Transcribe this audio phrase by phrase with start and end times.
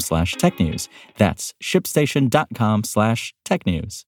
[0.00, 0.88] slash technews.
[1.16, 4.04] That's shipstation.com slash technews.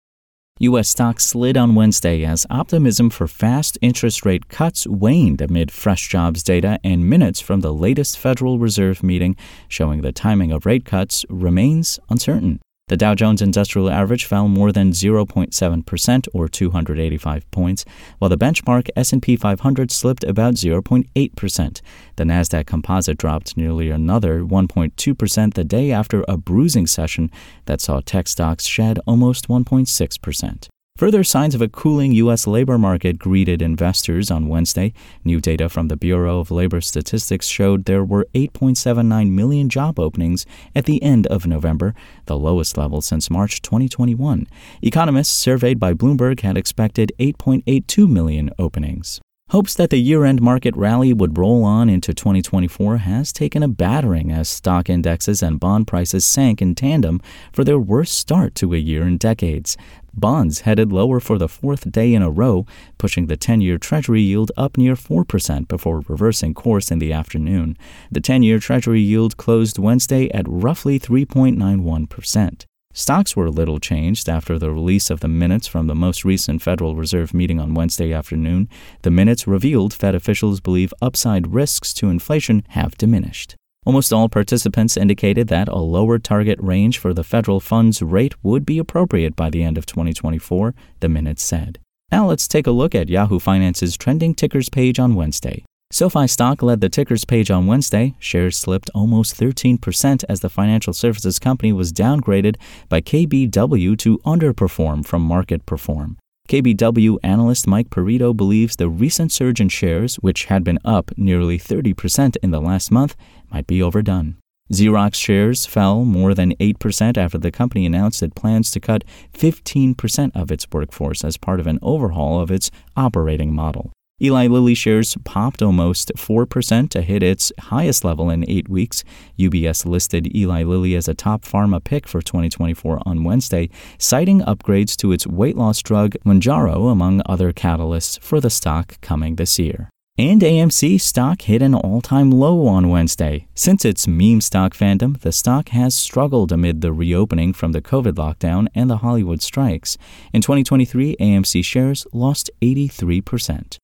[0.60, 0.88] U.S.
[0.88, 6.42] stocks slid on Wednesday as optimism for fast interest rate cuts waned amid fresh jobs
[6.42, 9.36] data and minutes from the latest Federal Reserve meeting
[9.68, 12.58] showing the timing of rate cuts remains uncertain.
[12.88, 17.84] The Dow Jones Industrial Average fell more than 0.7% or 285 points,
[18.18, 21.80] while the benchmark S&P 500 slipped about 0.8%.
[22.16, 27.30] The Nasdaq Composite dropped nearly another 1.2% the day after a bruising session
[27.66, 30.68] that saw tech stocks shed almost 1.6%.
[30.98, 32.44] Further signs of a cooling U.S.
[32.48, 34.92] labor market greeted investors on Wednesday.
[35.22, 40.44] New data from the Bureau of Labor Statistics showed there were 8.79 million job openings
[40.74, 41.94] at the end of November,
[42.26, 44.48] the lowest level since March 2021.
[44.82, 49.20] Economists surveyed by Bloomberg had expected 8.82 million openings.
[49.50, 53.68] Hopes that the year end market rally would roll on into 2024 has taken a
[53.68, 57.18] battering as stock indexes and bond prices sank in tandem
[57.50, 59.74] for their worst start to a year in decades.
[60.12, 62.66] Bonds headed lower for the fourth day in a row,
[62.98, 67.78] pushing the 10 year Treasury yield up near 4% before reversing course in the afternoon.
[68.10, 72.67] The 10 year Treasury yield closed Wednesday at roughly 3.91%.
[72.98, 76.96] Stocks were little changed after the release of the minutes from the most recent Federal
[76.96, 78.68] Reserve meeting on Wednesday afternoon.
[79.02, 83.54] The minutes revealed Fed officials believe upside risks to inflation have diminished.
[83.86, 88.66] Almost all participants indicated that a lower target range for the federal funds rate would
[88.66, 91.78] be appropriate by the end of 2024, the minutes said.
[92.10, 95.64] Now let's take a look at Yahoo Finance's trending tickers page on Wednesday.
[95.90, 98.14] SoFi stock led the tickers page on Wednesday.
[98.18, 102.56] Shares slipped almost 13% as the financial services company was downgraded
[102.90, 106.18] by KBW to underperform from market perform.
[106.46, 111.58] KBW analyst Mike Perito believes the recent surge in shares, which had been up nearly
[111.58, 113.16] 30% in the last month,
[113.50, 114.36] might be overdone.
[114.70, 120.32] Xerox shares fell more than 8% after the company announced it plans to cut 15%
[120.34, 123.90] of its workforce as part of an overhaul of its operating model.
[124.20, 129.04] Eli Lilly shares popped almost 4% to hit its highest level in eight weeks.
[129.38, 134.96] UBS listed Eli Lilly as a top pharma pick for 2024 on Wednesday, citing upgrades
[134.96, 139.88] to its weight loss drug Mounjaro, among other catalysts for the stock coming this year.
[140.18, 143.46] And AMC stock hit an all time low on Wednesday.
[143.54, 148.14] Since its meme stock fandom, the stock has struggled amid the reopening from the COVID
[148.14, 149.96] lockdown and the Hollywood strikes.
[150.32, 153.78] In 2023, AMC shares lost 83%.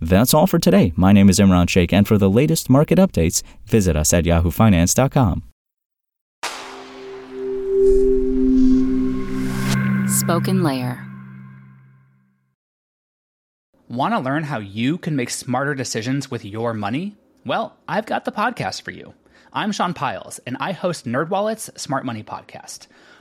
[0.00, 0.92] That's all for today.
[0.94, 5.42] My name is Imran Sheikh, and for the latest market updates, visit us at yahoofinance.com.
[10.06, 11.02] SpokenLayer.
[13.88, 17.16] Want to learn how you can make smarter decisions with your money?
[17.44, 19.14] Well, I've got the podcast for you.
[19.52, 22.88] I'm Sean Pyles, and I host NerdWallet's Smart Money Podcast.